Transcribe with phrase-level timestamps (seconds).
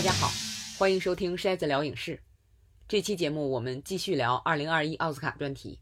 [0.00, 0.30] 大家好，
[0.78, 2.18] 欢迎收听筛子聊影视。
[2.88, 5.78] 这期节目我们继续聊2021奥斯卡专题。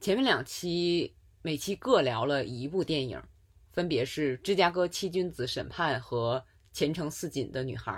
[0.00, 3.22] 前面两期每期各聊了一部电影，
[3.70, 6.40] 分别是《芝加哥七君子审判》和
[6.72, 7.92] 《前程似锦的女孩》。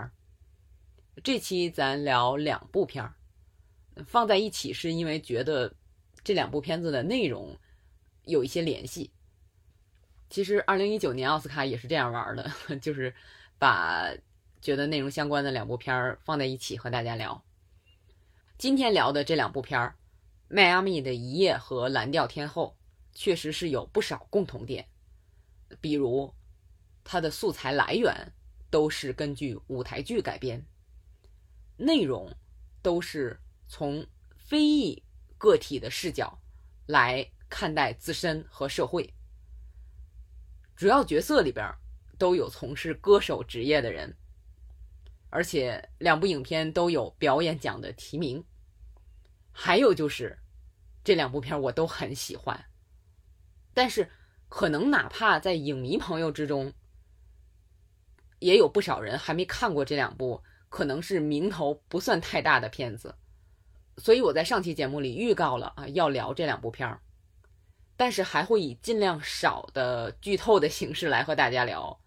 [1.22, 3.14] 这期咱聊两部片儿，
[4.04, 5.72] 放在一起是因为觉得
[6.24, 7.56] 这两部片子的内容
[8.24, 9.12] 有一些联系。
[10.28, 12.50] 其实2019年奥斯卡也是这样玩的，
[12.82, 13.14] 就是
[13.60, 14.12] 把
[14.60, 17.44] 觉得内容相关的两部片儿放在一起和大家聊。
[18.58, 19.96] 今天聊的这两部片儿，
[20.54, 22.76] 《迈阿密的一夜》和《蓝调天后》，
[23.18, 24.88] 确实是有不少共同点，
[25.80, 26.34] 比如
[27.04, 28.32] 它的素材来源
[28.70, 30.64] 都是根据舞台剧改编。
[31.76, 32.34] 内容
[32.80, 35.02] 都是从非裔
[35.36, 36.38] 个体的视角
[36.86, 39.12] 来看待自身和社会，
[40.74, 41.70] 主要角色里边
[42.16, 44.16] 都有从事歌手职业的人，
[45.30, 48.44] 而且两部影片都有表演奖的提名。
[49.52, 50.38] 还有就是
[51.02, 52.64] 这两部片我都很喜欢，
[53.72, 54.08] 但是
[54.48, 56.72] 可能哪怕在影迷朋友之中，
[58.38, 60.42] 也有不少人还没看过这两部。
[60.68, 63.14] 可能是名头不算太大的片子，
[63.98, 67.00] 所以我在上期节目里预告了啊，要聊这两部片儿，
[67.96, 71.98] 但是还会以尽量少的剧透的形式来和大家聊。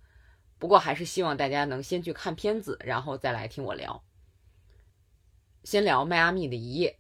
[0.60, 4.04] 不过还是希望大家能先去看片子，然后再来听我聊。
[5.64, 7.00] 先聊《迈阿密的一夜》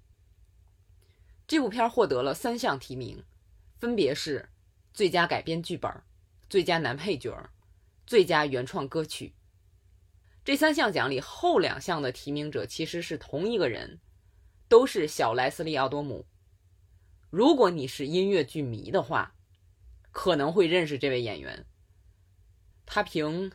[1.45, 3.23] 这部片获得了三项提名，
[3.77, 4.49] 分别是
[4.93, 5.91] 最佳改编剧本、
[6.49, 7.49] 最佳男配角、
[8.07, 9.33] 最佳原创歌曲。
[10.45, 13.99] 这三项奖里后两项的提名者其实是同一个人，
[14.67, 16.25] 都是小莱斯利·奥多姆。
[17.29, 19.35] 如果你是音乐剧迷的话，
[20.11, 21.65] 可能会认识这位演员。
[22.91, 23.51] 他凭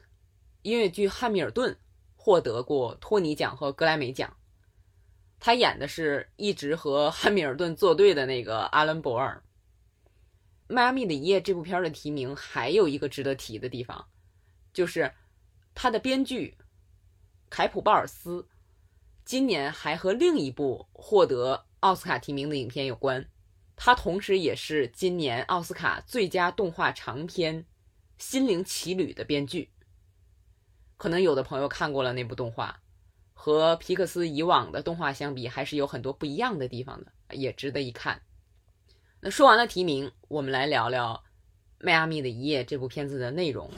[0.62, 1.72] 音乐剧《汉密尔顿》
[2.14, 4.36] 获得过托尼奖和格莱美奖。
[5.40, 9.42] 他演的是一直和汉密尔顿作对的那个阿伦·博尔。
[10.72, 14.06] 《迈阿密的一夜》这部片的提名还有一个值得提的地方，
[14.72, 15.12] 就是
[15.74, 16.56] 他的编剧。
[17.50, 18.46] 凯普·鲍尔斯
[19.24, 23.28] 今年还和另一部获得奥斯卡提名的影片有关，
[23.74, 27.62] 他同时也是今年奥斯卡最佳动画长片
[28.18, 29.70] 《心灵奇旅》的编剧。
[30.96, 32.80] 可能有的朋友看过了那部动画，
[33.32, 38.22] 和皮克斯以往的动画相比，还是有很多不一样的地方的，也值得一看。
[39.20, 41.22] 那说完了提名，我们来聊聊
[41.84, 43.70] 《迈阿密的一夜》这部片子的内容。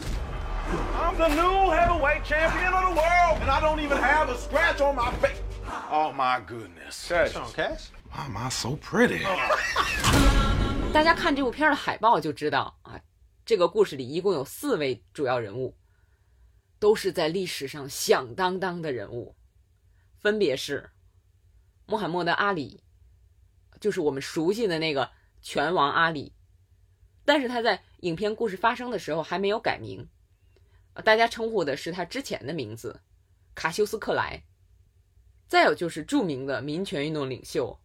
[0.99, 4.81] I'm the new heavyweight champion of the world, and I don't even have a scratch
[4.81, 5.41] on my face.
[5.91, 7.09] Oh my goodness.
[7.09, 7.33] Cash.
[7.55, 7.91] Cash?
[8.11, 9.25] Why am I so pretty?
[10.93, 12.99] 大家看这部片的海报就知道啊，
[13.47, 15.77] 这个故事里一共有四位主要人物，
[16.81, 19.37] 都是在历史上响当当的人物，
[20.19, 20.91] 分别是
[21.87, 22.83] 穆罕默德·阿里，
[23.81, 26.35] 就是我们熟悉的那个拳王阿里，
[27.25, 30.09] 但是他在影片故事发生的时候还没有改名。
[31.05, 33.01] 大家称呼的是他之前的名字，
[33.55, 34.43] 卡修斯·克莱。
[35.47, 37.79] 再有就是著名的民权运动领袖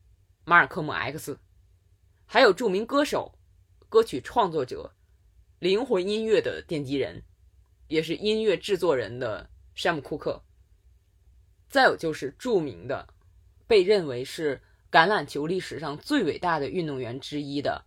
[0.44, 1.38] 马尔科姆 ·X，
[2.26, 3.38] 还有著名歌手、
[3.90, 4.96] 歌曲创作者、
[5.62, 7.22] 灵魂音乐的奠基人，
[7.88, 10.44] 也是音乐制作人的山姆·库克。
[11.70, 13.08] 再有就是著名的，
[13.68, 14.60] 被认为是
[14.92, 17.86] 橄榄球历史上最伟大的运动员之一的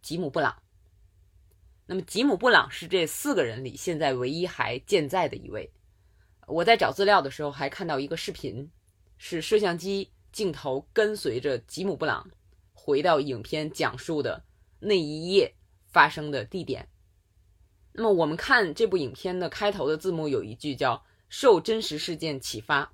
[0.00, 0.62] 吉姆·布朗。
[1.84, 5.70] 那么吉姆·布朗是这四个人里现在唯一还健在的一位。
[6.46, 8.70] 我在找资料的时候还看到一个视频，
[9.18, 12.30] 是摄像机镜头跟随着吉姆·布朗
[12.72, 14.42] 回到影片讲述的
[14.78, 15.54] 那一夜
[15.84, 16.88] 发生的地点。
[17.92, 22.92] 那么我们看这部影片的开头的字幕有一句叫“受真实事件启发”，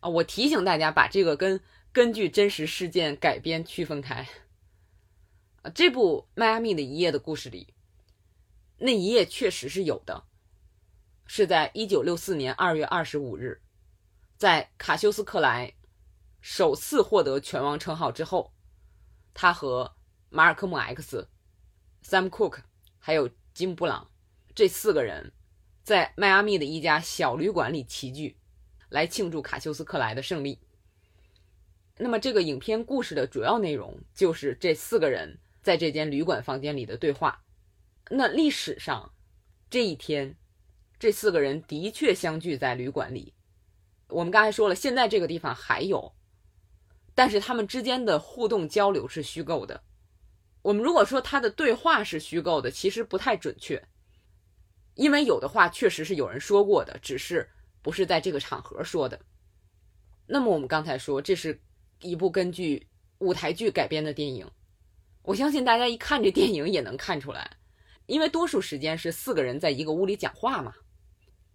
[0.00, 1.60] 啊，我提醒大家把这个跟
[1.92, 4.28] 根据真实事件改编区分开。
[5.62, 7.72] 啊，这部《迈阿密的一夜》的故事里。
[8.76, 10.24] 那一夜确实是有的，
[11.26, 13.62] 是在一九六四年二月二十五日，
[14.36, 15.72] 在卡修斯·克莱
[16.40, 18.52] 首次获得拳王称号之后，
[19.32, 19.94] 他和
[20.28, 21.28] 马尔科姆 ·X、
[22.02, 22.62] Sam Cooke
[22.98, 24.10] 还有吉姆·布朗
[24.52, 25.32] 这四个人，
[25.84, 28.36] 在迈阿密的一家小旅馆里齐聚，
[28.88, 30.58] 来庆祝卡修斯·克莱的胜利。
[31.96, 37.44] 那么，这个影片故事的主要内容就是这四个人在这间旅馆房间里的对话。
[38.10, 39.14] 那历史上，
[39.70, 40.36] 这一天，
[40.98, 43.34] 这四个人的确相聚在旅馆里。
[44.08, 46.12] 我们刚才说了，现在这个地方还有，
[47.14, 49.84] 但是他们之间的互动交流是虚构的。
[50.64, 53.86] 我们如果说他的对话是虚构的，其实不太准确，
[54.94, 57.46] 因为有的话确实是有人说过的，只是
[57.82, 59.20] 不是在这个场合说的。
[60.26, 61.60] 那么我们刚才说，这是
[62.00, 62.86] 一部根据
[63.18, 64.50] 舞台剧改编的电影，
[65.20, 67.58] 我相信大家一看这电影也能看出来，
[68.06, 70.72] 因为多数时间是四个人在一个屋里讲话嘛，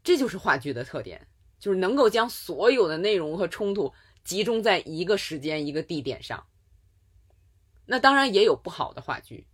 [0.04, 1.28] 这就是话剧的特点，
[1.60, 3.92] 就是能够将所有的内容和冲突
[4.24, 6.46] 集中在一个时间、一个地点上。
[7.92, 9.48] 那当然也有不好的话剧，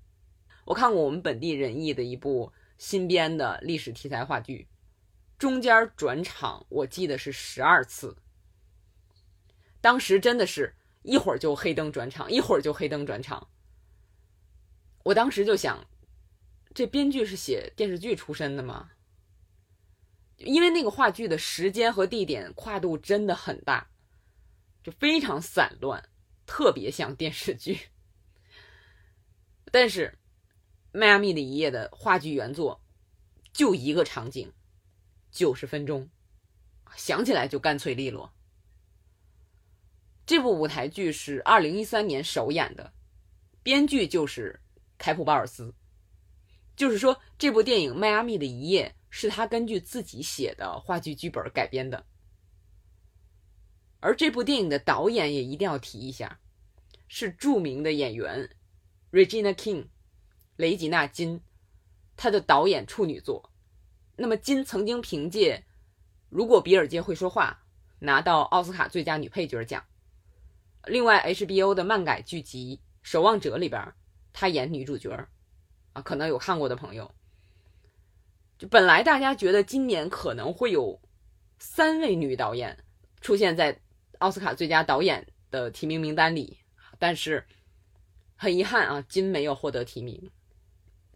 [0.65, 4.67] 我看过我们本地人艺的一部新编的历史题材话剧，
[5.37, 8.17] 中间转场我记得是十二次。
[9.79, 13.47] 当时真的是一会儿就黑灯转场，一会儿就黑灯转场。
[15.03, 15.87] 我当时就想，
[16.73, 18.91] 这编剧是写电视剧出身的吗？
[20.35, 23.87] 因为那个话剧的时间和地点跨度真的很大，
[24.83, 26.09] 就非常散乱，
[26.45, 27.79] 特别像电视剧。
[29.77, 30.17] 但是，
[30.97, 32.81] 《迈阿密的一夜》的话剧原作
[33.51, 34.49] 就一个场景，
[35.33, 36.09] 九十分钟，
[36.95, 38.33] 想起来就干脆利落。
[40.25, 42.93] 这部舞台剧是二零一三年首演的，
[43.63, 44.61] 编剧就是
[44.97, 45.75] 凯普·鲍尔斯，
[46.77, 52.05] 就是说这部电影《迈阿密的一夜》是他根据自己写的话剧剧本改编的。
[53.99, 56.39] 而这部电影的导演也一定要提一下，
[57.09, 58.49] 是著名的演员
[59.15, 59.85] Regina King，
[60.57, 61.39] 雷吉娜·金，
[62.17, 63.49] 她的导演处女作。
[64.17, 65.55] 那么金曾经凭借
[66.27, 67.63] 《如果比尔街会说话》
[68.05, 69.81] 拿到奥斯卡最佳女配角奖。
[70.83, 73.93] 另外，HBO 的漫改剧集《守望者》里边，
[74.33, 75.09] 她演女主角
[75.93, 77.09] 啊，可能有看过的朋友。
[78.57, 81.01] 就本来大家觉得今年可能会有
[81.57, 82.83] 三位女导演
[83.21, 83.79] 出现在
[84.19, 86.57] 奥斯卡最佳导演的提名名单里，
[86.99, 87.47] 但是
[88.45, 90.29] 很遗憾啊，金没有获得提名。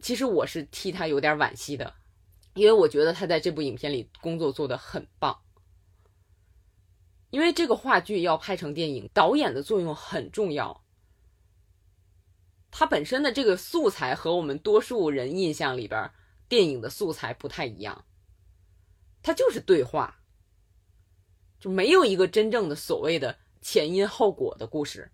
[0.02, 1.94] 其实我是替他有点惋惜的，
[2.56, 5.40] 因为我觉得他在这部影片里工作做得很棒。
[7.30, 10.84] 因为这个话剧要拍成电影，导演的作用很重要。
[12.72, 16.10] 它本身的这个素材和我们多数人印象里边
[16.48, 18.06] 电影的素材不太一样，
[19.22, 20.24] 它就是对话，
[21.60, 25.12] 就没有一个真正的所谓的前因后果的故事。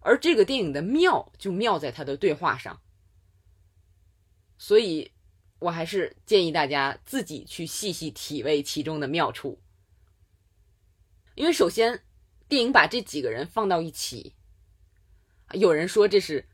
[0.00, 2.80] 而这个电影的妙就妙在它的对话上，
[4.58, 5.12] 所以
[5.58, 9.60] 我还是建议大家自己去细细体味其中的妙处。
[11.34, 12.02] 因为首先，
[12.48, 14.34] 电影把这几个人放到一起，
[15.52, 16.48] 有人说这是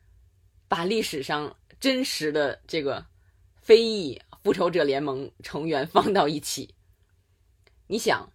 [0.66, 3.06] 把历史上真实的这个
[3.54, 6.74] 非裔复仇者联盟成员放到一起。
[7.86, 8.32] 你想，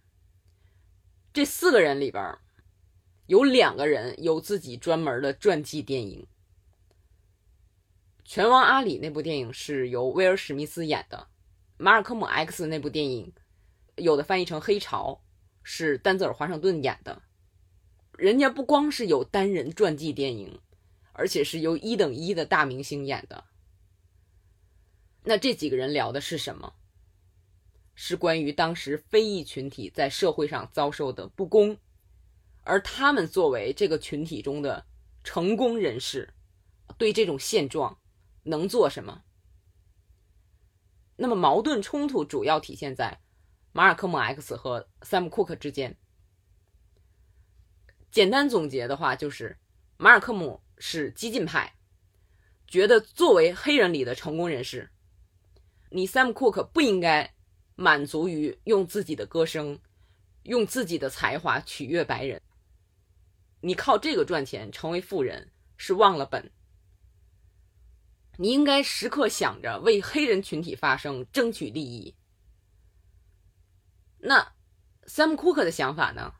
[1.32, 2.38] 这四个人里边
[3.28, 6.26] 有两个人有自己专门的传记电影，
[8.24, 11.18] 《拳王阿里》那部电影是由威尔史密斯演的，
[11.76, 13.34] 《马尔科姆 X》那部电影
[13.96, 15.20] 有的翻译成《黑潮》。
[15.70, 17.20] 是丹泽尔·华盛顿演的，
[18.16, 20.58] 人家不光是有单人传记电影，
[21.12, 23.44] 而且是由一等一的大明星演的。
[25.24, 26.72] 那这几个人聊的是什么？
[27.94, 31.76] 是关于当时非裔群体在社会上遭受的不公，
[32.68, 34.84] 而他们作为这个群体中的
[35.24, 36.34] 成功人士，
[36.98, 37.98] 对这种现状
[38.42, 39.22] 能做什么？
[41.16, 43.18] 那么矛盾冲突主要体现在。
[43.72, 45.96] 马尔科姆 X 和 Sam Cooke 之间，
[48.10, 49.56] 简单总结的话就是，
[49.96, 51.74] 马尔科姆是激进派，
[52.66, 54.90] 觉得作为黑人里的成功人士，
[55.90, 57.34] 你 Sam Cooke 不应该
[57.76, 59.78] 满足于用自己的歌声、
[60.42, 62.42] 用自己的才华取悦白人，
[63.60, 66.50] 你靠这个赚钱成为富人是忘了本，
[68.36, 72.14] 你应该时刻想着为黑人群体发声，争取利益。
[74.18, 74.54] 那
[75.06, 76.34] ，Sam Cooke 的想法呢？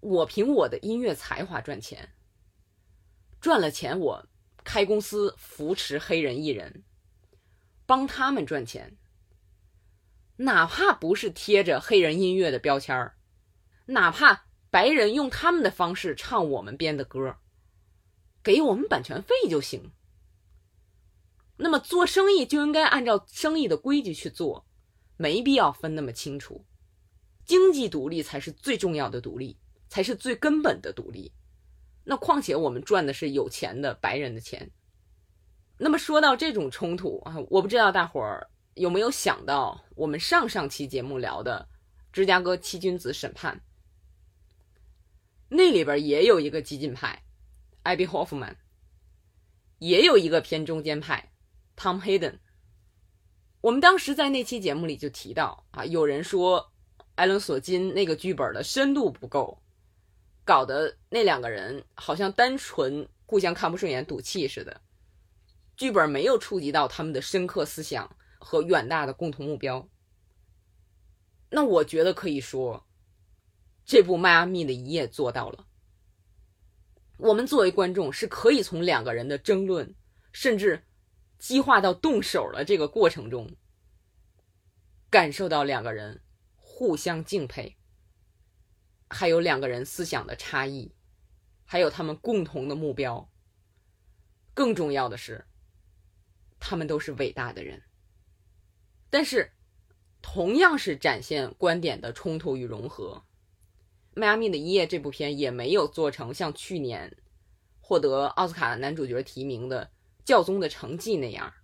[0.00, 2.14] 我凭我的音乐才华赚钱，
[3.40, 4.26] 赚了钱我
[4.64, 6.84] 开公司扶持黑人艺人，
[7.86, 8.96] 帮他们赚钱。
[10.36, 13.18] 哪怕不是贴着黑人音乐的标签儿，
[13.86, 17.36] 哪怕白人用他们的方式唱我们编的歌，
[18.42, 19.90] 给我们版权费就行。
[21.56, 24.66] 那么做生意就应该按照生意的规矩去做。
[25.16, 26.64] 没必要分那么清楚，
[27.44, 31.30] 经济独立才是最重要的独立，才是最根本的独立。
[32.04, 34.70] 那况且我们赚的是有钱的白人的钱。
[35.76, 41.68] 那么说到这种冲突啊，我不知道大伙儿有没有想到，我们上上期节目聊的
[42.14, 43.60] 芝加哥七君子审判，
[45.52, 47.24] 那里边也有一个激进派，
[47.82, 48.56] 艾比霍夫曼，
[49.80, 51.32] 也有一个偏中间派
[51.76, 52.38] ，Tom Hayden。
[53.60, 56.72] 我们当时在那期节目里就提到啊，有人说
[57.16, 59.60] 艾伦·索金那个剧本的深度不够，
[60.44, 64.80] 搞得那两个人好像单纯互相看不顺眼、赌气似的，
[65.76, 69.86] 剧本没有触及到他们的深刻思想和远大的共同目标。
[71.50, 72.86] 那我觉得可以说，
[73.90, 75.66] 这部《迈阿密的一夜》做到了。
[77.16, 79.96] 我们作为观众是可以从两个人的争论，
[80.30, 80.84] 甚至
[81.40, 83.56] 激化到动手了这个过程中，
[85.10, 86.22] 感受到两个人
[86.54, 87.78] 互相敬佩，
[89.08, 90.94] 还有两个人思想的差异，
[91.64, 93.28] 还有他们共同的目标。
[94.54, 95.46] 更重要的是，
[96.60, 97.82] 他们都是伟大的人。
[99.10, 99.50] 但是，
[100.22, 103.24] 同样是展现观点的冲突与融合。
[104.20, 107.16] 《迈阿密的一夜》这部片也没有做成像去年
[107.80, 109.86] 获得奥斯卡男主角提名的
[110.26, 111.54] 《教宗的成绩》那样。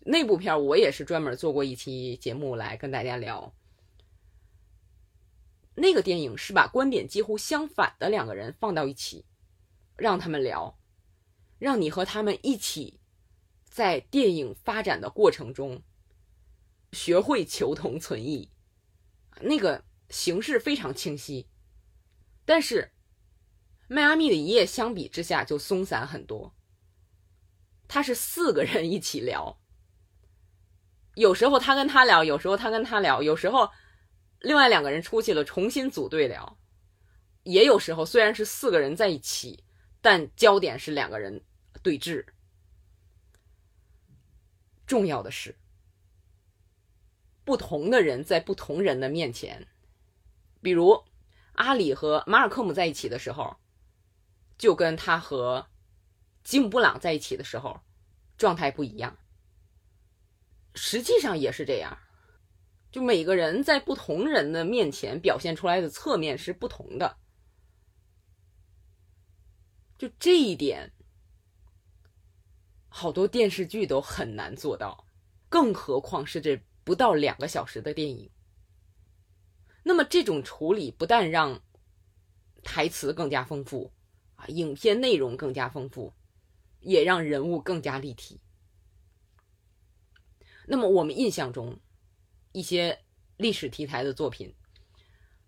[0.00, 3.54] 那部片我也是专门做过一期节目来跟大家聊。
[5.74, 9.24] 那个电影是把观点几乎相反的两个人放到一起，
[9.96, 10.78] 让他们聊，
[11.58, 13.00] 让你和他们一起
[13.64, 15.82] 在电影发展的过程中
[16.92, 18.50] 学会求同存异。
[19.40, 19.82] 那个。
[20.08, 21.48] 形式非常清晰，
[22.44, 22.92] 但是
[23.88, 26.54] 迈阿密的一夜相比之下就松散很多。
[27.88, 29.60] 他是四个人一起聊，
[31.14, 33.70] 有时候他跟他聊，有时候他跟他聊，有时候
[34.40, 36.58] 另外两个人出去了重新组队聊，
[37.44, 39.62] 也有时候虽然是四个人在一起，
[40.00, 41.44] 但焦点是两个人
[41.82, 42.26] 对峙。
[44.86, 45.56] 重要的是，
[47.44, 49.66] 不同的人在不同人的面前。
[50.66, 51.04] 比如，
[51.52, 53.56] 阿里和马尔科姆在一起的时候，
[54.58, 55.68] 就跟他和
[56.42, 57.80] 吉姆布朗在一起的时候
[58.36, 59.16] 状态不一样。
[60.74, 61.96] 实际上也是这样，
[62.90, 67.16] 就每个人在不同人的面前表现出来的侧面是不同的。
[69.96, 70.92] 就这一点，
[72.88, 75.06] 好多电视剧都很难做到，
[75.48, 78.28] 更何况是这不到两个小时的电影。
[79.88, 81.62] 那么这种处理不但让
[82.64, 83.92] 台词更加丰富
[84.34, 86.12] 啊，影片内容更加丰富，
[86.80, 88.40] 也让人物更加立体。
[90.66, 91.78] 那么我们印象中
[92.50, 93.04] 一些
[93.36, 94.56] 历史题材的作品，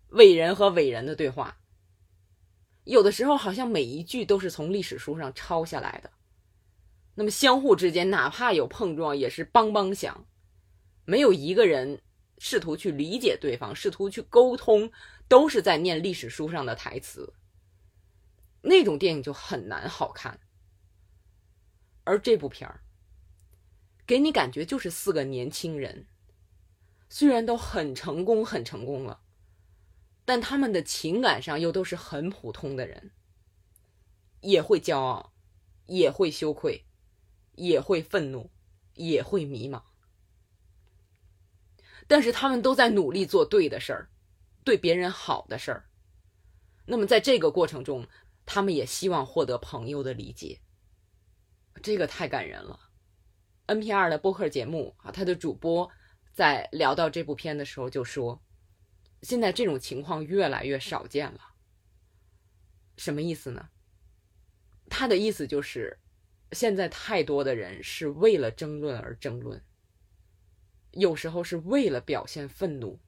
[0.07, 1.57] 伟人和伟人的对话，
[2.85, 6.13] 有的时候好像每一句都是从历史书上抄下来的。
[7.15, 10.25] 那么相互之间哪怕有碰撞，也是梆梆响，
[11.03, 12.01] 没有一个人。
[12.39, 14.91] 试图去理解对方，试图去沟通，
[15.27, 17.33] 都是在念历史书上的台词。
[18.61, 20.39] 那种电影就很难好看。
[22.05, 22.81] 而这部片儿，
[24.07, 26.07] 给你感觉就是四个年轻人，
[27.09, 29.21] 虽然都很成功，很成功了，
[30.25, 33.11] 但他们的情感上又都是很普通的人，
[34.41, 35.33] 也会骄傲，
[35.85, 36.85] 也会羞愧，
[37.55, 38.49] 也会愤怒，
[38.95, 39.83] 也会迷茫。
[42.09, 44.09] 但是他们都在努力做对的事儿，
[44.63, 45.85] 对别人好的事儿。
[46.87, 48.07] 那么在这个过程中，
[48.47, 50.59] 他们也希望获得朋友的理解。
[51.83, 52.79] 这个太感人了。
[53.67, 55.87] NPR 的播客节目啊，他的主播
[56.33, 58.41] 在聊到这部片的时候就说
[59.21, 61.39] ：“现在这种情况越来越少见了。”
[62.97, 63.69] 什么意思呢？
[64.89, 65.99] 他的意思就是，
[66.53, 69.63] 现在太多的人是为了争论而争论。
[70.91, 72.99] 有时候是为了表现愤怒，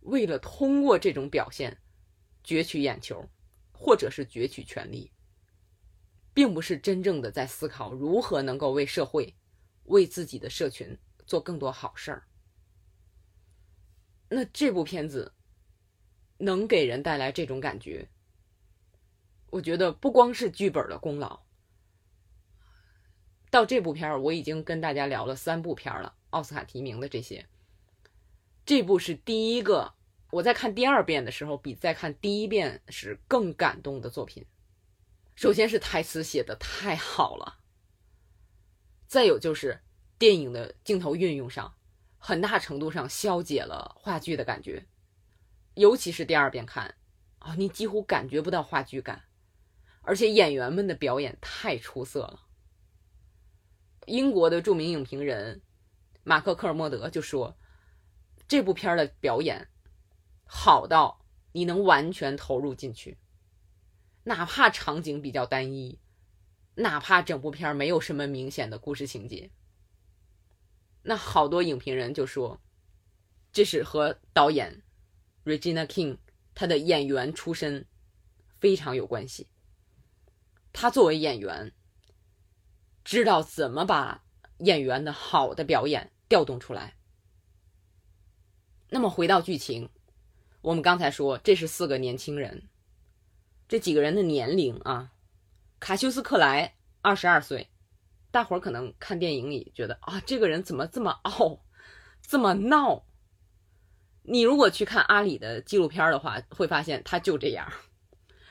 [0.00, 1.78] 为了通过这种表现
[2.44, 3.28] 攫取眼球，
[3.72, 5.10] 或者是攫取权力，
[6.34, 9.34] 并不是真正的在思考如何能够为社会、
[9.84, 12.28] 为自己的社群做更多好事儿。
[14.28, 15.32] 那这部片子
[16.38, 18.08] 能给人带来这种感觉，
[19.50, 21.40] 我觉得不光是剧本的功劳。
[23.50, 26.16] 到这部片儿，我已经跟大家聊了三部片儿了。
[26.34, 27.46] 奥斯卡提名的这些，
[28.66, 29.94] 这部是第一个
[30.32, 34.44] 我在看第二遍的时候，比在看第一遍时更感动的作品。
[35.36, 37.60] 首先是台词写的太好了，
[39.06, 39.80] 再有就是
[40.18, 41.76] 电影的镜头运用上，
[42.18, 44.86] 很大程度上消解了话剧的感觉。
[45.74, 46.96] 尤其是第二遍看，
[47.38, 49.22] 啊，你几乎感觉不到话剧感，
[50.02, 52.40] 而且演员们的表演太出色了。
[54.06, 55.62] 英国的著名影评人。
[56.24, 57.56] 马克·科尔莫德就说
[58.48, 59.68] ：“这部片的表演
[60.44, 63.18] 好到你能完全投入进去，
[64.24, 66.00] 哪怕场景比较单一，
[66.74, 69.50] 哪怕整部片没有什么明显的故事情节。
[71.02, 72.60] 那好多影评人就说，
[73.52, 74.82] 这是和导演
[75.44, 76.16] Regina King
[76.54, 77.86] 他的演员出身
[78.58, 79.46] 非常有关系。
[80.72, 81.72] 他作为演员，
[83.04, 84.24] 知道怎么把
[84.60, 86.94] 演员的好的表演调动出来。
[88.88, 89.88] 那么回到剧情，
[90.60, 92.68] 我们刚才说这是四个年轻人，
[93.66, 95.12] 这几个人的年龄啊，
[95.80, 97.70] 卡修斯·克莱二十二岁。
[98.30, 101.60] 大伙儿可能看电影里觉得啊，这个人怎么这么傲，
[102.20, 103.06] 这么闹？
[104.22, 107.72] 你如果去看阿里的纪录片的话，会发现他就这样，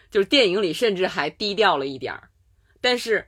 [0.09, 2.29] 就是电影里甚至还低调了一点儿。
[2.79, 3.27] 但是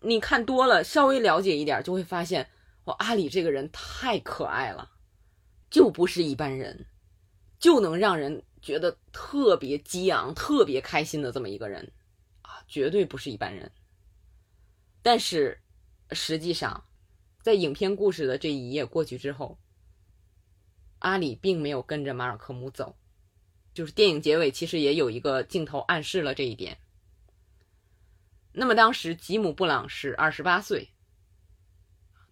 [0.00, 2.48] 你看多了，稍微了解一点，就会发现，
[2.98, 4.90] 阿里这个人太可爱了，
[5.70, 6.86] 就不是一般人，
[7.58, 11.92] 就能让人觉得特别激昂、特别开心的这么一个人
[12.42, 13.70] 啊，绝对不是一般人。
[15.02, 15.58] 但是。
[16.12, 16.88] 实际上，
[17.40, 19.60] 在影片故事的这一页过去之后，
[20.98, 22.96] 阿里并没有跟着马尔科姆走。
[23.72, 26.76] 就是电影结尾其实也有一个镜头暗示了这一点。
[28.50, 30.90] 那么当时吉姆·布朗是二十八岁，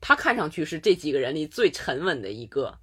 [0.00, 2.78] 他看上去是这几个人里最沉稳的一个，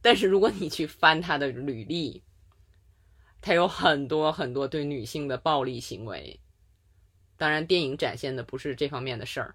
[0.00, 2.24] 但是如果你去翻他的履历，
[3.42, 6.40] 他有很多很多对女性的暴力行为。
[7.36, 9.54] 当然，电影展现的不是这方面的事儿。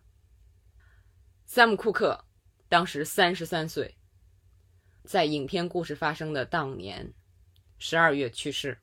[1.45, 2.25] 萨姆·库克
[2.69, 3.95] 当时三十三岁，
[5.03, 7.13] 在影片故事发生的当年
[7.77, 8.79] 十二月去世。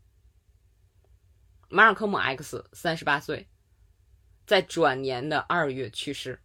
[1.69, 3.49] 马尔科姆 ·X 三十八岁，
[4.45, 6.42] 在转年的二月去世。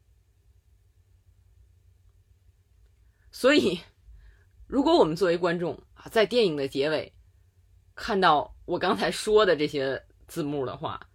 [3.39, 3.79] 所以，
[4.65, 7.13] 如果我们作为观众啊，在电影的结尾
[7.93, 11.07] 看到我刚才说的这些字幕的话，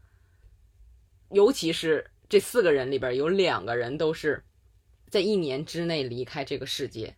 [1.30, 4.44] 尤其是这四个人里边有两个人都是。
[5.10, 7.16] 在一年之内离开这个世界，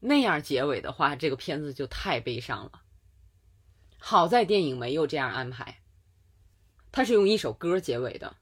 [0.00, 2.82] 那样结尾的话，这个片子就太悲伤了。
[3.98, 5.82] 好在电影没有这样安排，
[6.90, 8.34] 它是用一首歌结尾的。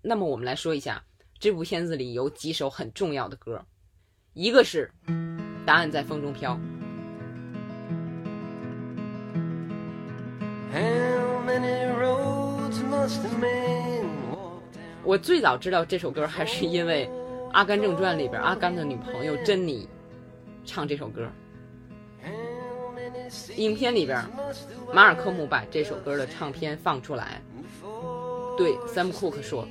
[0.00, 1.04] 那么我们来说一下
[1.38, 3.66] 这部片子里有几首很重要的歌，
[4.34, 4.90] 一个是
[5.64, 6.54] 《答案在风中飘》。
[15.04, 17.06] 我最早知道这首歌，还是因为
[17.52, 19.88] 《阿甘正传》里边阿甘的女朋友珍妮
[20.64, 21.30] 唱这首歌。
[23.54, 24.20] 影片里边，
[24.92, 27.40] 马尔科姆把这首歌的唱片放出来，
[28.58, 29.64] 对 Sam Cooke 说：“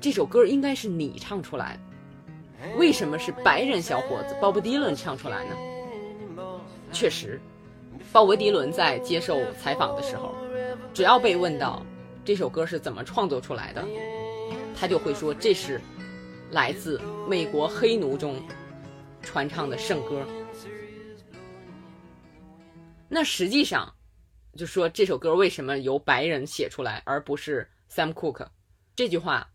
[0.00, 1.82] 这首歌应该是你唱出来的，
[2.76, 5.56] 为什么是白人小伙子鲍勃迪伦唱出来呢？”
[6.92, 7.40] 确实，
[8.12, 10.34] 鲍勃迪伦在接受采访的时候，
[10.94, 11.84] 只要被问到。
[12.24, 13.82] 这首歌是怎么创作出来的？
[14.78, 15.80] 他就会说这是
[16.50, 18.36] 来自美国黑奴中
[19.22, 20.22] 传唱的圣歌。
[23.08, 23.90] 那实际上，
[24.58, 28.48] 就说这首歌为什么由白人写出来，而不是 Sam Cooke？
[28.94, 29.48] 这句话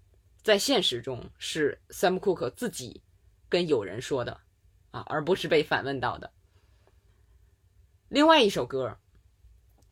[0.43, 3.01] 在现实中是 Sam Cook 自己
[3.49, 4.41] 跟友人说的
[4.91, 6.32] 啊，而不是被反问到的。
[8.10, 8.99] 另外一首歌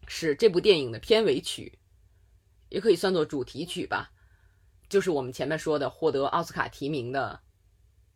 [0.07, 1.79] 是这部电影的片尾曲。
[2.69, 4.13] 也可以算作主题曲吧，
[4.87, 7.41] 就是我们前面说的获得奥斯卡提名的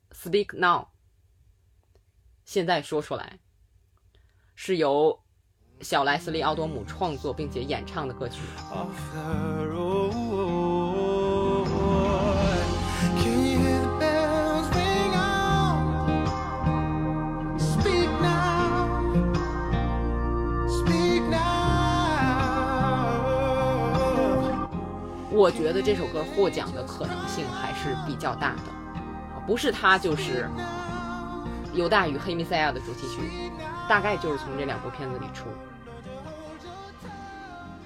[0.15, 0.84] 《Speak Now》。
[2.45, 3.38] 现在说出来，
[4.56, 5.21] 是由
[5.82, 8.39] 小莱斯利·奥多姆创作并且演唱的歌曲。
[25.36, 28.62] 我觉得这首歌获奖的可能性还是比较大的，
[29.45, 30.50] 不是它就是
[31.76, 33.52] 《犹大与黑弥赛亚》的主题曲，
[33.89, 35.48] 大概就是从这两部片子里出。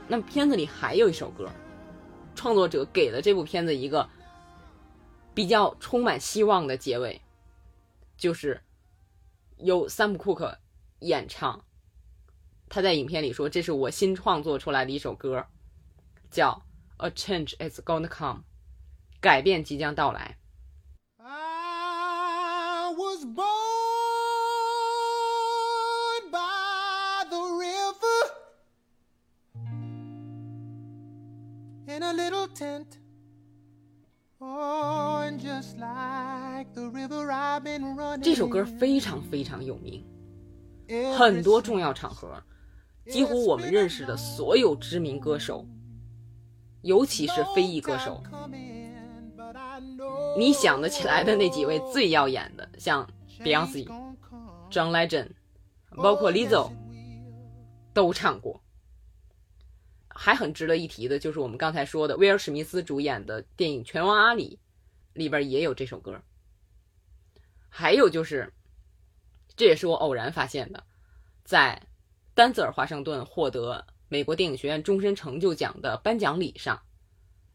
[0.08, 1.50] 那么片子里还有一首歌，
[2.36, 4.08] 创作者给了这部片子一个
[5.34, 7.20] 比较充满希望的结尾，
[8.16, 8.62] 就是
[9.58, 10.56] 由三浦库克
[11.00, 11.60] 演唱。
[12.70, 15.44] 他在影片里说：“这是我新创作出来的一首歌，
[16.30, 16.62] 叫。”
[16.99, 18.45] A change is gonna come，
[19.21, 20.39] 改变即将到来。
[21.19, 23.45] I was born
[26.31, 28.31] by the river
[31.87, 32.99] in a little tent.
[34.39, 38.23] Oh, and just like the river I've been running.
[38.23, 40.05] 这首歌非常非常有名，
[41.19, 42.43] 很多重要场合，
[43.11, 45.67] 几乎我们认识的所有知名歌手。
[46.82, 48.24] 尤其是非裔歌手，
[50.38, 53.08] 你想得起来的那几位最耀眼的，像
[53.40, 53.86] Beyonce、
[54.72, 55.32] John Legend，
[55.98, 56.72] 包括 Lizzo，
[57.94, 58.62] 都唱过。
[60.08, 64.60] 还很值得一提的就是我们刚才说的威尔史密斯主演的电影《拳王阿里》
[65.18, 66.22] 里边也有这首歌。
[67.70, 68.52] 还有就是，
[69.56, 70.84] 这也是我偶然发现的，
[71.44, 71.82] 在
[72.34, 76.82] 丹泽尔华盛顿获得美国电影学院终身成就奖的颁奖礼上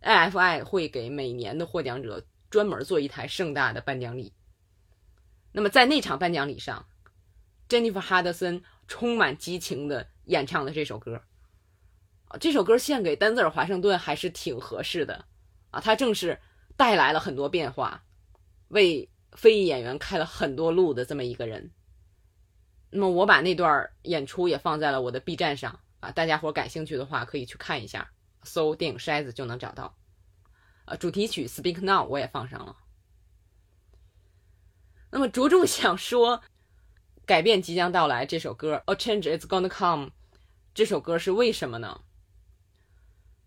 [0.01, 4.33] ，AFI 会给每年的获奖者专门做一台盛大的颁奖礼。
[5.53, 6.87] 那么在那场颁奖礼上
[7.69, 11.21] ，Jennifer Hudson 充满激情的演唱了这首歌，
[12.41, 15.27] 这首歌献给丹泽尔华盛顿还是挺合适的
[15.71, 16.41] 啊，他正是
[16.77, 18.05] 带来了很多变化，
[18.69, 19.11] 为。
[19.37, 21.73] 非裔演员开了很多路的这么一个人，
[22.91, 28.11] 那么我把那段演出也放在了我的 B 站上大家伙感兴趣的话可以去看一下，
[28.43, 29.97] 搜电影筛子就能找到。
[30.87, 32.77] 呃，主题曲 Speak Now 我也放上了。
[35.11, 36.43] 那么着重想说，
[37.25, 40.11] 改变即将到来这首歌 A Change Is Gonna Come
[40.75, 42.03] 这首歌是为什么呢？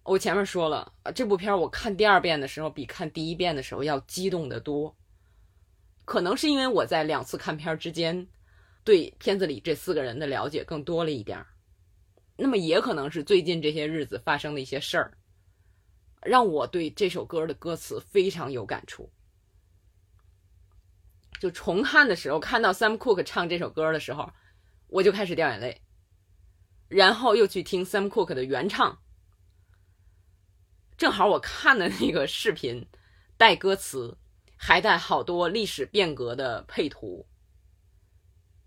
[0.03, 4.95] 我前面说了，这部片我看第二遍的时候比看第一遍的时候要激动的多。
[6.05, 8.25] 可能是因为我在两次看片之间，
[8.85, 11.45] 对片子里这四个人的了解更多了一点，
[12.37, 15.17] 那么也可能是最近这些日子发生的一些事儿，
[16.21, 19.11] 让我对这首歌的歌词非常有感触。
[21.39, 24.31] 就重看的时候，看到 Sam Cooke 唱这首歌的时候，
[24.87, 25.81] 我就开始掉眼泪，
[26.87, 29.01] 然后又去听 Sam Cooke 的原唱，
[30.97, 32.87] 正好我看的那个视频
[33.35, 34.17] 带歌词。
[34.59, 37.27] 还带好多历史变革的配图，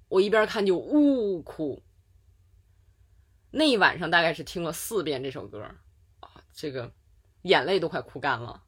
[0.06, 1.82] 我一边看就呜呜哭。
[3.50, 5.62] 那一晚上大概是听了四遍这首歌，
[6.20, 6.92] 啊，这个
[7.42, 8.62] 眼泪都快哭干了。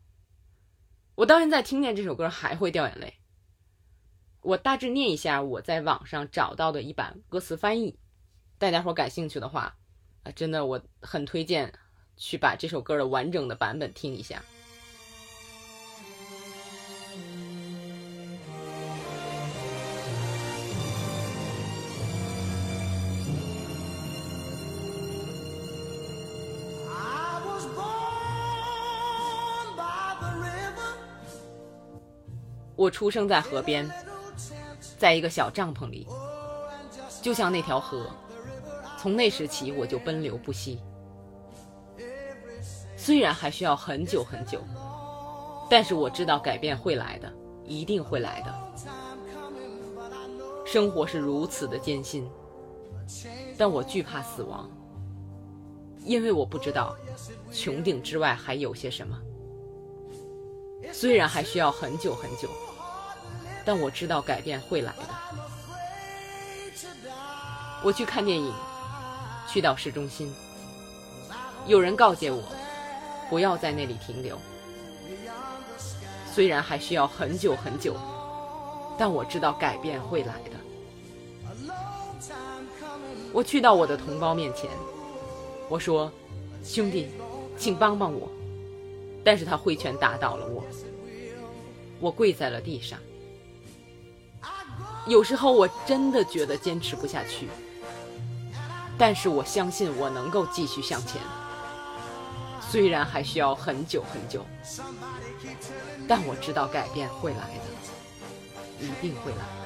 [1.15, 3.15] 我到现在听见这首歌还会掉眼泪。
[4.41, 7.97] 我大致念一下我在网上找到的一版歌词翻译，
[8.59, 9.77] 大家伙感兴趣的话，
[10.25, 11.73] 啊，真的我很推荐
[12.17, 14.43] 去把这首歌的完整的版本听一下。
[32.83, 33.89] 我出生在河边，
[34.99, 36.05] 在一个小帐篷里，
[37.23, 38.11] 就像那条河。
[38.99, 40.81] 从那时起，我就奔流不息。
[42.97, 44.61] 虽然还需要很久很久，
[45.71, 47.33] 但是我知道改变会来的，
[47.65, 48.53] 一定会来的。
[50.67, 52.29] 生活是如此的艰辛，
[53.57, 54.69] 但我惧怕死亡，
[56.05, 56.97] 因为我不知道
[57.53, 59.17] 穹顶之外还有些什么。
[60.93, 62.49] 虽然还需要很久很久。
[63.65, 65.09] 但我知道改变会来的。
[67.85, 68.53] 我去看电影，
[69.49, 70.33] 去到市中心，
[71.67, 72.43] 有人告诫我，
[73.29, 74.39] 不要在那里停留。
[76.33, 77.97] 虽然还需要很久很久，
[78.97, 80.53] 但我知道改变会来的。
[83.33, 84.71] 我去到我的同胞面前，
[85.69, 86.11] 我说
[86.65, 87.09] ：“兄弟，
[87.59, 88.31] 请帮帮我。”
[89.25, 90.65] 但是他挥拳打倒了我，
[92.01, 92.99] 我跪在了地上。
[95.07, 97.49] 有时候我真的觉得坚持不下去，
[98.97, 101.21] 但是我相信我能够继续向前。
[102.61, 104.47] 虽然还需要很久很久，
[106.09, 109.63] 但我知道改变会来的，一定会来。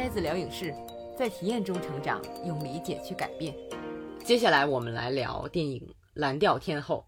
[0.00, 0.74] 筛子聊影视，
[1.14, 3.54] 在体验中成长，用理解去改变。
[4.24, 5.78] 接下来我们来聊电影
[6.14, 7.06] 《蓝调天后》。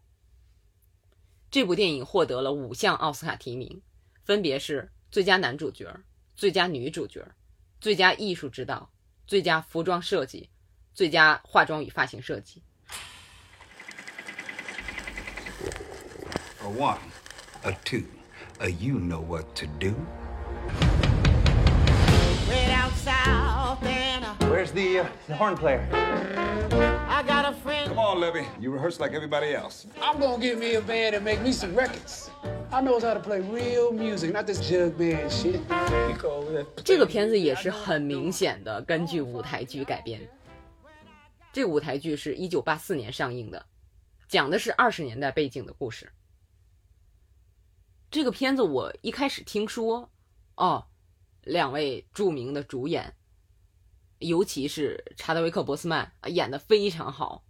[1.50, 3.80] 这部电影获得了五项奥斯卡提名，
[4.24, 5.90] 分别是最佳男主角、
[6.36, 7.26] 最佳女主角、
[7.80, 8.90] 最佳艺术指导、
[9.26, 10.50] 最佳服装设计、
[10.92, 12.62] 最佳化妆与发型设计。
[16.60, 16.98] A one,
[17.62, 18.02] a two,
[18.58, 19.94] a you know what to do.
[24.48, 25.88] Where's the, uh, the horn player?
[27.08, 27.88] I got a friend.
[27.88, 28.46] Come on, Levy.
[28.60, 29.86] You rehearse like everybody else.
[30.00, 32.30] I'm gonna get me a band and make me some records.
[32.70, 35.60] I knows how to play real music, not this jug band shit.
[36.84, 40.20] 这个片子也是很明显的根据舞台剧改编。
[41.52, 43.66] 这个舞台剧是一九八四年上映的，
[44.28, 46.12] 讲的是二十年代背景的故事。
[48.10, 50.10] 这个片子我一开始听说，
[50.56, 50.86] 哦，
[51.42, 53.16] 两位著名的主演，
[54.18, 57.44] 尤其是查德维克·博斯曼，演的非常好。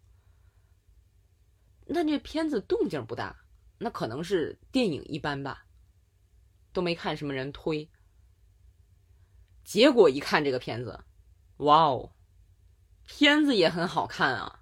[1.86, 3.44] 那这片子动静不大，
[3.78, 5.66] 那可能是电影一般吧，
[6.72, 7.90] 都没看什么人推。
[9.62, 11.04] 结果一看这个片子，
[11.58, 12.12] 哇哦，
[13.06, 14.60] 片子也很好看啊。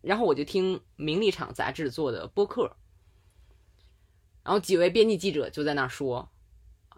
[0.00, 2.76] 然后我就听《名利场》杂志做的播客，
[4.42, 6.31] 然后几位编辑记者就在那说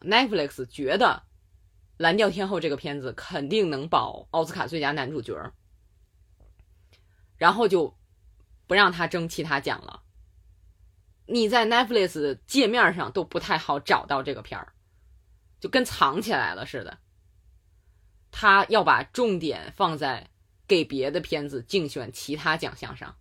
[0.05, 1.23] ，Netflix 觉得
[1.97, 5.53] 《蓝调天后》这个片子肯定能保奥斯卡最佳男主角，
[7.37, 7.97] 然后就
[8.67, 10.03] 不让他争其他奖了。
[11.27, 14.73] 你在 Netflix 界面上都不太好找到这个片儿，
[15.61, 16.99] 就跟藏起来了似的。
[18.31, 20.31] 他要把重点放在。
[20.67, 23.17] 给别的片子竞选其他奖项上，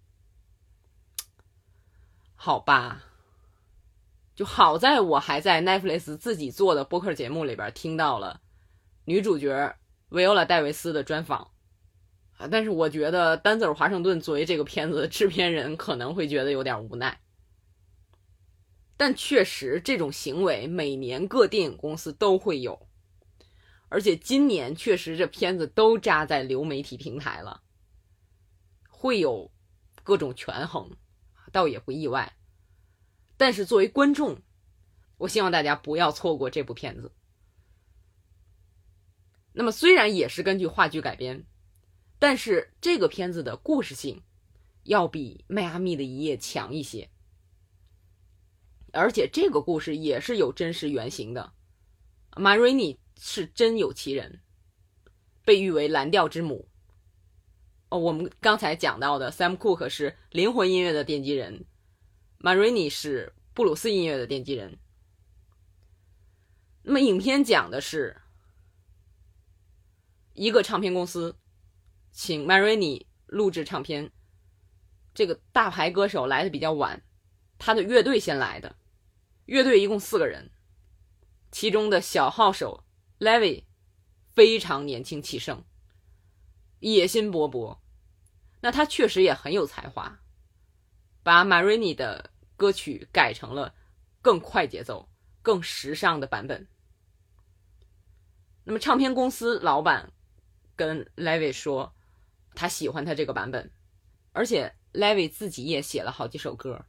[2.36, 3.04] 好吧，
[4.36, 8.41] 就好在我还在 Netflix 自己做的播客节目里边听到了
[9.06, 9.76] 女主角
[10.10, 11.52] 维欧拉·戴维斯的专访
[12.38, 17.22] 啊，但是我觉得丹泽尔·华盛顿作为这个片子的制片人可能会觉得有点无奈，
[18.98, 22.88] 但确实这种行为每年各电影公司都会有。
[23.89, 27.62] 而且今年确实这片子都扎在流媒体平台了，
[28.89, 29.52] 会有
[30.02, 30.89] 各种权衡，
[31.52, 32.34] 倒也不意外。
[33.43, 34.38] 但是作为观众，
[35.17, 37.12] 我希望大家不要错过这部片子。
[39.51, 41.45] 那么虽然也是根据话剧改编，
[42.19, 44.23] 但是这个片子的故事性
[44.84, 47.10] 要比《迈阿密的一夜》强一些，
[48.93, 51.51] 而且这个故事也是有真实原型的，
[52.38, 52.97] 马瑞尼。
[53.15, 54.41] 是真有其人，
[55.45, 56.69] 被誉为蓝调之母。
[57.89, 61.65] 哦，我们刚才讲到的 Sam Cooke 是灵魂音乐的奠基人
[62.43, 64.77] ，Marini 是布鲁斯音乐的奠基人。
[66.84, 68.21] 那么，影片讲的是
[70.34, 71.36] 一个唱片公司
[72.12, 74.12] 请 Marini 录制唱片，
[75.15, 77.01] 这个大牌歌手来的比较晚，
[77.58, 78.75] 他的乐队先来的，
[79.45, 80.51] 乐队一共四个人，
[81.51, 82.84] 其中的小号手。
[83.19, 83.63] Levy
[84.34, 85.63] 非常年轻气盛，
[86.79, 87.77] 野心勃勃。
[88.60, 90.19] 那他确实也很有才华，
[91.21, 92.33] 把 Marini 的
[92.63, 93.76] 歌曲改成了
[94.21, 95.10] 更快节奏、
[95.41, 96.65] 更时尚的版本。
[98.63, 100.13] 那么唱片公司老板
[100.78, 101.93] 跟 Levy 说，
[102.56, 103.69] 他喜欢他这个版本，
[104.32, 106.86] 而且 Levy 自己也写了好几首歌，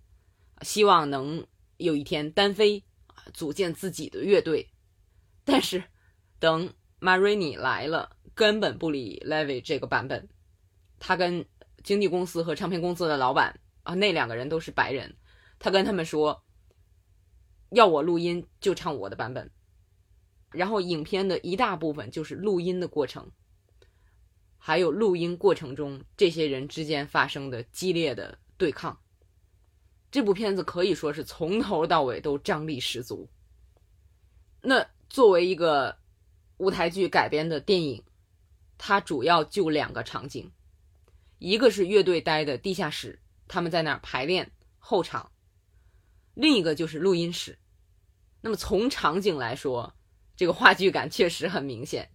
[0.63, 1.45] 希望能
[1.79, 2.85] 有一天单飞，
[3.33, 4.71] 组建自己的乐队。
[5.45, 5.83] 但是。
[6.39, 10.29] 等 Marini 来了，根本不理 Levy 这个版本。
[11.01, 11.47] 他跟
[11.83, 15.17] 经纪公司和唱片公司的老板啊，那两个人都是白人。
[15.59, 16.45] 他跟他们说，
[17.71, 19.51] 要我录音就唱我的版本。
[20.51, 23.31] 然后影片的一大部分就是录音的过程，
[24.57, 28.99] 还有录音过程中这些人之间发生的激烈的对抗。
[30.11, 33.29] 这部片子可以说是从头到尾都张力十足。
[34.61, 35.97] 那作为一个。
[36.59, 38.01] 舞台剧改编的电影，
[38.79, 40.49] 它主要就两个场景，
[41.41, 45.29] 一个是乐队待的地下室，他们在那儿排练后场；
[46.35, 47.59] 另一个就是录音室。
[48.41, 49.95] 那么从场景来说，
[50.37, 52.11] 这个话剧感确实很明显，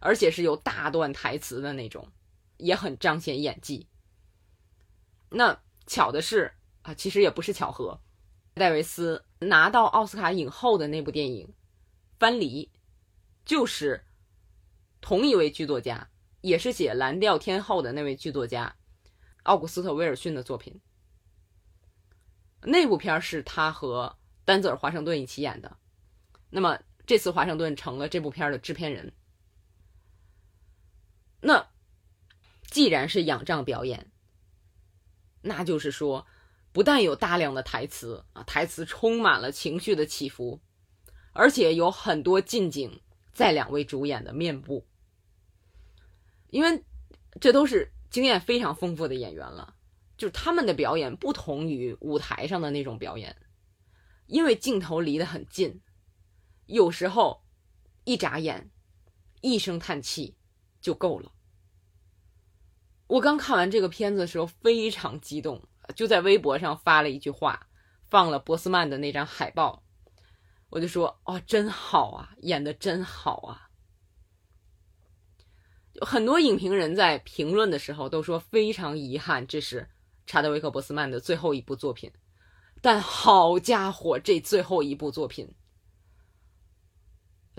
[0.00, 2.10] 而且是有大段台词的那种，
[2.56, 3.86] 也很彰显演技。
[5.30, 8.00] 那巧的是啊，其实也不是巧合，
[8.54, 11.46] 戴维斯拿到奥斯卡影后的那部电影
[12.18, 12.70] 《藩篱》。
[13.44, 14.04] 就是
[15.00, 16.10] 同一位剧作家，
[16.42, 18.76] 也是写《蓝调天后》的那位剧作家，
[19.44, 20.78] 奥古斯特·威尔逊的作品。
[22.62, 25.76] 那部片是他和丹泽尔·华盛顿一起演的。
[26.50, 29.12] 那么这次华盛顿成了这部片的制片人。
[31.40, 31.68] 那
[32.70, 34.10] 既然是仰仗表演，
[35.42, 36.26] 那就是说，
[36.72, 40.60] 不但有大量的台词啊，台词充满了情绪的起伏，
[41.32, 43.00] 而且有很多近景。
[43.30, 44.84] 在两位主演的面部，
[46.48, 46.84] 因为
[47.40, 49.76] 这都是经验非常丰富的演员了，
[50.18, 53.36] 就是他们的表演不同于舞台上的那种表演，
[54.26, 55.80] 因为镜头离得很近，
[56.66, 57.42] 有时候
[58.04, 58.70] 一眨眼、
[59.40, 60.36] 一声叹气
[60.82, 61.32] 就够了。
[63.06, 67.68] 我刚看完这个片子的时候非常激动，就在微博上发了一句话，
[68.10, 69.82] 放了波斯曼的那张海报。
[70.68, 73.70] 我就说哦，真好啊，演的真好啊！
[76.02, 79.88] 很多影评人在评论的时候都说非常遗憾，这是
[80.28, 82.12] 查德维克·博斯曼的最后一部作品。
[82.80, 85.52] 但好家伙，这最后一部作品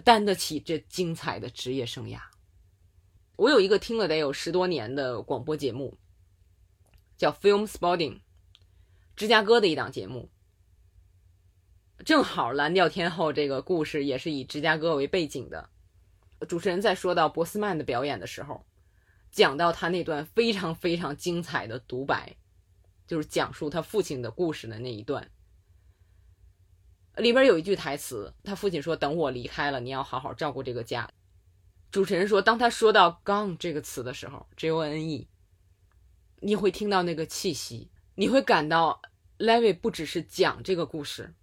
[0.05, 2.21] 担得起这精彩的职业生涯。
[3.35, 5.97] 我有一个听了得有十多年的广播节目，
[7.17, 8.21] 叫 Film Spotting，
[9.17, 10.29] 芝加哥的一档节目。
[12.05, 15.69] 正好蓝调天后这个故事也是以芝加哥为背景的。
[16.47, 18.65] 主持人在说到博斯曼的表演的时候，
[19.31, 22.37] 讲到他那段非常非常精彩的独白，
[23.09, 25.29] 就是讲述他父亲的故事的那一段。
[27.17, 31.09] 里边有一句台词，他父亲说：“等我离开了，你要好好照顾这个家。”
[31.91, 35.27] 主持人说：“当他说到 ‘gone’ 这个词的时候，G O N E，
[36.41, 39.01] 你会听到那个气息，你会感到
[39.39, 41.33] Levy 不只是讲这个故事。”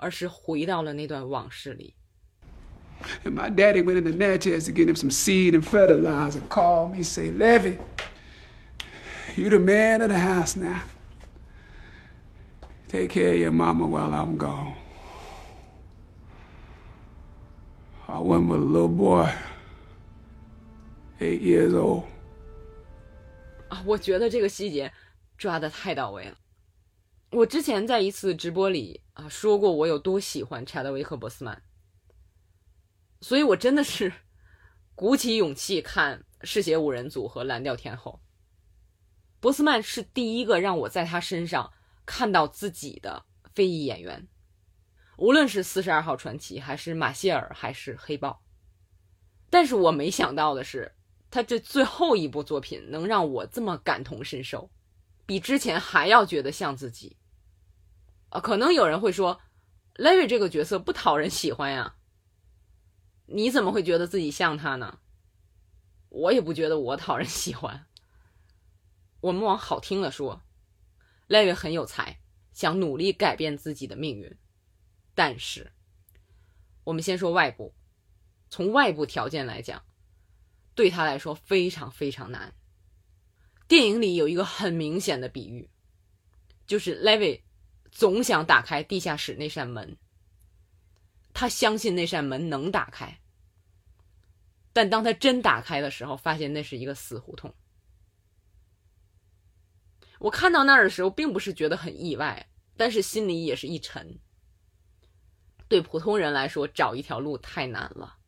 [0.00, 1.96] 而是回到了那段往事里。
[3.24, 6.40] And my daddy went into Natchez to get him some seed and fertilizer.
[6.48, 7.78] Called me, say, Levy,
[9.38, 10.82] you the man of the house now.
[12.88, 14.74] Take care of your mama while I'm gone.
[18.08, 19.30] I went with a little boy,
[21.20, 22.04] eight years old.
[23.68, 24.90] 啊，我觉得这个细节
[25.36, 26.36] 抓的太到位了。
[27.32, 31.60] 我之前在一次直播里啊说过我有多喜欢查德维克·博斯曼，
[33.20, 34.10] 所以我真的是
[34.94, 38.18] 鼓起勇气看《嗜血五人组》和《蓝调天后》。
[39.40, 41.72] 博斯曼是第一个让我在他身上
[42.04, 43.24] 看到自己的
[43.54, 44.26] 非裔演员，
[45.16, 48.42] 无论是《四十二号传奇》还是马歇尔还是黑豹。
[49.50, 50.92] 但是我没想到的是，
[51.30, 54.70] 他这最后一部作品能让我这么感同身受。
[55.24, 57.16] 比之前还要觉得像自己，
[58.30, 59.40] 啊，可能有人会说
[59.96, 61.96] ，Larry 这个角色不讨人喜欢呀。
[63.26, 65.00] 你怎么会觉得自己像他呢？
[66.08, 67.87] 我也不觉得我讨人喜欢。
[69.20, 70.42] 我们往好听了说
[71.28, 72.20] ，Larry 很有才，
[72.52, 74.36] 想努力改变自己的命运。
[75.14, 75.72] 但是，
[76.84, 77.74] 我们先说外部，
[78.48, 79.84] 从外部条件来讲，
[80.76, 82.54] 对他来说非常非常难。
[83.66, 85.68] 电影里有一个很明显的比喻，
[86.66, 87.42] 就是 Levi
[87.90, 89.96] 总想打开地下室那扇门，
[91.34, 93.20] 他相信那扇门能打开，
[94.72, 97.52] 但当他真打开的时候，发现那是一个死胡同。
[100.18, 104.18] 我看到那儿的时候，并不是觉得很意外，但是心里也是一沉。
[105.68, 108.18] 对普通人来说，找一条路太难了，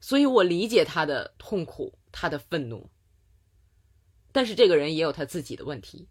[0.00, 2.90] 所以我理解他的痛苦，他的愤怒。
[4.32, 6.08] 但是这个人也有他自己的问题，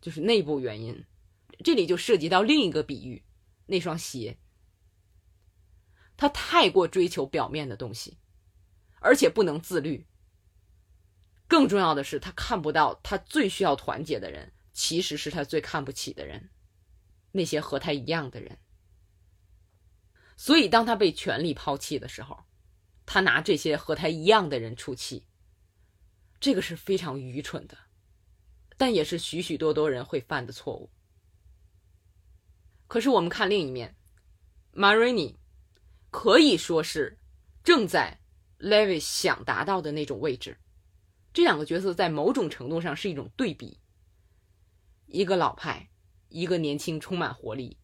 [0.00, 1.04] 就是内部原因。
[1.64, 3.24] 这里就涉及到另一个比喻，
[3.66, 4.38] 那双鞋。
[6.16, 8.18] 他太过追求表面的东西，
[9.00, 10.06] 而且不能自律。
[11.52, 16.48] 更重要的是，他看不到他最需要团结的人，其实是他最看不起的人，
[17.30, 18.56] 那些和他一样的人。
[20.34, 22.44] 所以，当他被权力抛弃的时候，
[23.04, 25.26] 他拿这些和他一样的人出气。
[26.40, 27.76] 这个是非常愚蠢的，
[28.78, 30.90] 但也是许许多多人会犯的错误。
[32.88, 33.94] 可是我们看另一面
[34.72, 35.36] ，Marini
[36.10, 37.18] 可以说是
[37.62, 38.20] 正在
[38.58, 40.56] Levy 想达到的那种位置。
[41.32, 43.78] 这两个角色在某种程度上是一种对比：
[45.06, 45.90] 一个老派，
[46.28, 47.78] 一个年轻充满活力；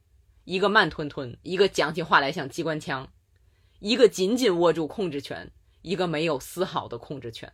[0.45, 3.07] 一个慢吞吞，一个讲起话来像机关枪；
[3.79, 7.51] 一个紧紧握住控制权，一个没有丝毫的控制权。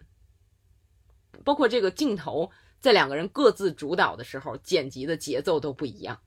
[1.45, 6.21] 包括这个镜头在两个人各自主导的时候，剪辑的节奏都不一样。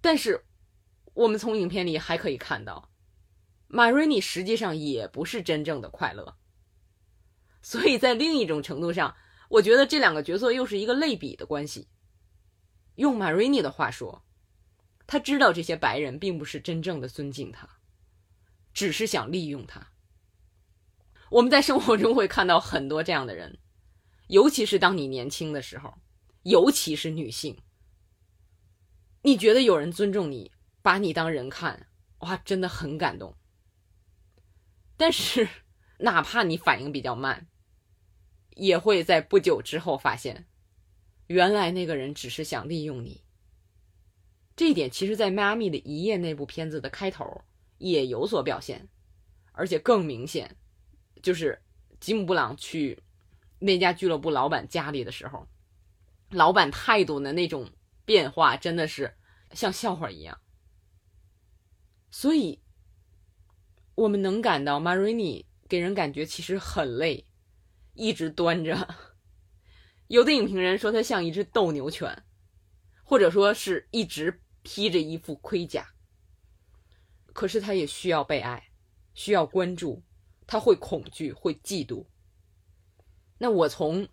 [0.00, 0.44] 但是，
[1.14, 2.90] 我们从影片里还可以看到，
[3.66, 6.36] 马瑞尼实际上也不是真正的快乐。
[7.66, 9.16] 所以在另一种程度上，
[9.48, 11.88] 我觉得这两个角色又是一个类比的关系。
[12.94, 14.24] 用马瑞尼的话说，
[15.08, 17.68] 他知道这些白人并不是真正的尊敬他，
[18.72, 19.88] 只是想利用他。
[21.28, 23.58] 我们在生活中会看到很多这样的人，
[24.28, 25.92] 尤其是当你年轻的时候，
[26.44, 27.60] 尤其是女性。
[29.22, 31.88] 你觉得有人尊重你，把你当人看，
[32.18, 33.36] 哇，真的很感动。
[34.96, 35.48] 但是，
[35.98, 37.48] 哪怕你反应比较慢，
[38.56, 40.46] 也会在不久之后发现，
[41.28, 43.22] 原来那个人只是想利用你。
[44.56, 47.42] 这一点其实，在《迈阿密的一夜》那部片子的开头
[47.76, 48.88] 也有所表现，
[49.52, 50.56] 而且更明显。
[51.22, 51.60] 就是
[52.00, 53.02] 吉姆·布朗去
[53.58, 55.46] 那家俱乐部老板家里的时候，
[56.30, 57.70] 老板态度的那种
[58.06, 59.14] 变化真的是
[59.52, 60.40] 像笑话一样。
[62.10, 62.62] 所以，
[63.94, 67.25] 我们能感到 Marini 给人感觉其实很累，
[67.96, 68.94] 一直端着，
[70.06, 72.24] 有的影评人说他像一只斗牛犬，
[73.02, 75.94] 或者说是一直披着一副盔甲。
[77.32, 78.70] 可是他也需要被爱，
[79.14, 80.02] 需要关注，
[80.46, 82.06] 他会恐惧，会嫉妒。
[83.38, 84.04] 那我从《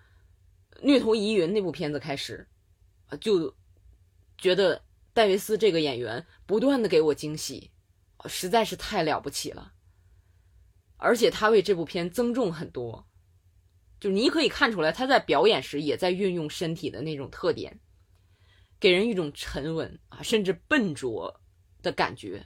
[0.82, 2.50] 虐童疑云》那部片子开始，
[3.22, 3.56] 就
[4.38, 7.72] 觉得戴维斯这个演员不断的给我惊喜，
[8.26, 9.74] 实在是太了不起了。
[10.98, 13.08] 而且他为这部片增重很多。
[14.04, 17.80] 就你可以看出来，他在表演时也在运用身体的那种特点，
[18.78, 21.40] 给人一种沉稳啊，甚至笨拙
[21.82, 22.46] 的感觉，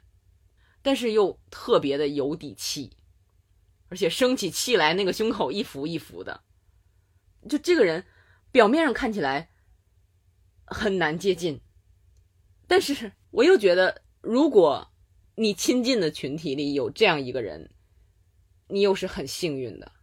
[0.83, 2.95] 但是又特别的有底气，
[3.89, 6.43] 而且生起气来那个胸口一浮一浮的。
[7.49, 8.05] 就这个人，
[8.51, 9.49] 表面上看起来
[10.63, 11.59] 很难接近，
[12.67, 14.93] 但是我又觉得，如果
[15.33, 17.71] 你亲近的群体里有这样一个人，
[18.67, 19.96] 你又是很幸运的。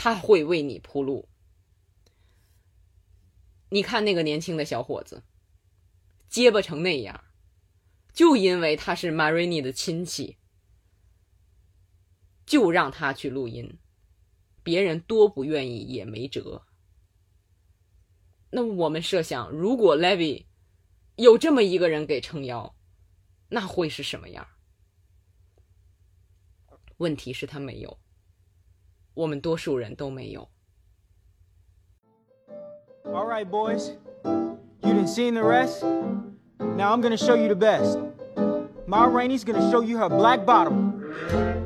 [0.00, 1.28] 他会为你铺路。
[3.70, 5.24] 你看那个年轻的小伙子，
[6.28, 7.24] 结巴成那样，
[8.12, 10.36] 就因为他是 Marini 的亲戚，
[12.46, 13.80] 就让他去录音，
[14.62, 16.64] 别人多不愿意也没辙。
[18.50, 20.46] 那我们设想，如果 Levy
[21.16, 22.76] 有这么一个人给撑腰，
[23.48, 24.46] 那会是什么样？
[26.98, 27.98] 问题是，他没有。
[29.18, 30.48] 我们多数人都没有。
[33.04, 33.90] All right, boys.
[34.22, 35.82] You didn't seen the rest?
[36.76, 37.98] Now I'm gonna show you the best.
[38.86, 41.02] Ma Rainey's gonna show you her black bottom.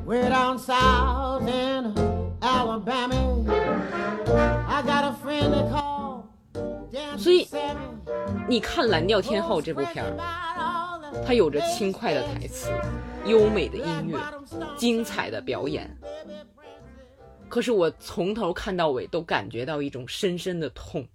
[0.06, 1.92] Way down south in
[2.40, 3.44] Alabama,
[4.66, 6.24] I got a friend they call
[7.18, 7.48] 所以.
[8.48, 10.16] 你看《蓝调天后》这部片儿，
[11.26, 12.70] 它有着轻快的台词、
[13.26, 14.18] 优美的音乐、
[14.78, 15.94] 精彩的表演。
[17.52, 21.06] 可是我从头看到尾都感觉到一种深深的痛。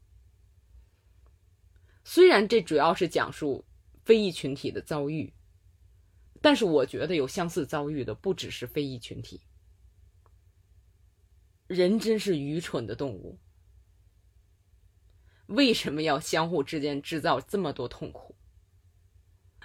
[2.04, 3.66] 虽然这主要是讲述
[4.06, 5.34] 非裔群体的遭遇，
[6.40, 9.42] 但是我觉得有相似遭遇的不只是非裔群体。
[11.66, 13.40] 人真是愚蠢的动物，
[15.48, 18.36] 为什么要相互之间制造这么多痛苦？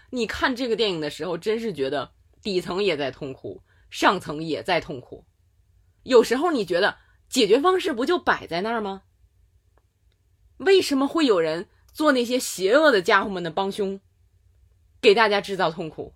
[0.08, 2.10] 你看这个电影的时候，真是觉得
[2.40, 5.22] 底层也在痛苦，上层也在痛苦。
[6.02, 6.98] 有时候你觉得
[7.28, 9.02] 解决方式不就摆在那儿吗？
[10.58, 14.00] 为什么会有人做那些邪恶的家伙们的帮凶，
[15.00, 16.14] 给大家制造痛苦？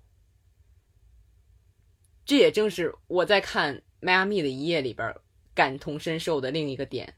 [2.24, 5.14] 这也正是我在看《迈阿密的一夜》里边
[5.54, 7.14] 感同身受的另一个点。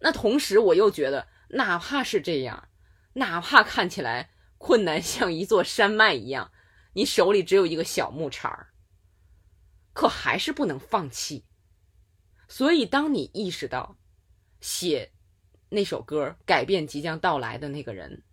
[0.00, 2.68] 那同时，我又觉得，哪怕是这样，
[3.14, 6.50] 哪怕看起来困难像一座山脉一样，
[6.94, 8.72] 你手里只有一个小木铲儿，
[9.92, 11.44] 可还是不能放弃。
[12.52, 13.96] 所以，当你意识到
[14.60, 15.12] 写
[15.68, 18.24] 那首歌改变即将到来的那个人，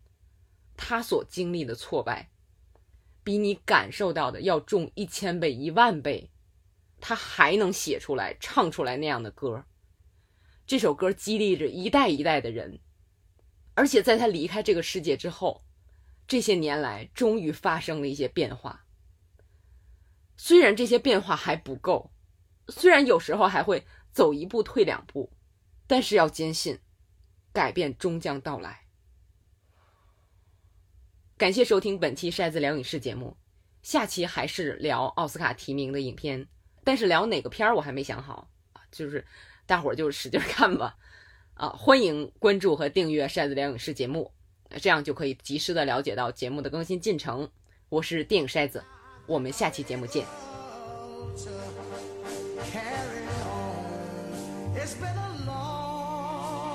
[0.76, 2.32] 他所经历的挫败，
[3.24, 6.32] 比你感受到的要重一千倍、一万倍，
[7.00, 9.64] 他还能写出来、唱出来那样的歌。
[10.66, 12.80] 这首歌激励着一代一代的人，
[13.76, 15.62] 而且在他离开这个世界之后，
[16.28, 18.84] 这些年来终于发生了一些变化。
[20.36, 22.12] 虽然这些变化还不够，
[22.68, 23.86] 虽然有时候还会。
[24.18, 25.32] 走一步退两步，
[25.86, 26.80] 但是要坚信，
[27.54, 28.88] 改变终将到来。
[31.38, 33.38] 感谢收听本期筛子聊影视节目，
[33.84, 36.48] 下期还是聊奥斯卡提名的影片，
[36.84, 39.24] 但是聊哪个片儿我还没想好啊，就是
[39.68, 40.98] 大伙儿就使劲儿看吧。
[41.54, 44.34] 啊，欢迎关注和订阅筛子聊影视节目，
[44.82, 47.48] 这样就可以及时的了解到节目的更新进程。
[47.90, 48.84] 我是电影筛子，
[49.28, 50.26] 我们下期节目见。
[54.80, 56.68] It's been a long,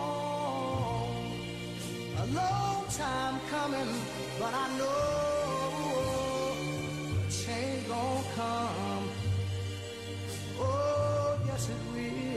[2.18, 3.94] a long time coming,
[4.40, 6.56] but I know
[7.20, 9.08] a change gonna come.
[10.58, 12.31] Oh, yes it will.